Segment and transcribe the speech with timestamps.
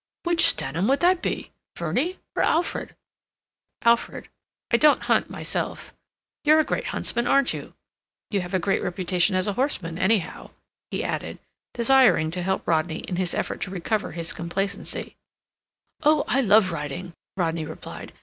[0.23, 1.51] "Which Stanham would that be?
[1.77, 2.95] Verney or Alfred?"
[3.83, 4.29] "Alfred....
[4.71, 5.93] I don't hunt myself.
[6.43, 7.75] You're a great huntsman, aren't you?
[8.31, 10.49] You have a great reputation as a horseman, anyhow,"
[10.89, 11.37] he added,
[11.75, 15.17] desiring to help Rodney in his effort to recover his complacency.
[16.01, 18.11] "Oh, I love riding," Rodney replied.